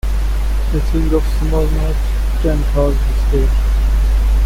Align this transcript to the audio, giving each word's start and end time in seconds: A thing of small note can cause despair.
A 0.73 0.79
thing 0.79 1.13
of 1.13 1.23
small 1.37 1.63
note 1.63 1.95
can 2.41 2.59
cause 2.73 2.95
despair. 2.95 3.47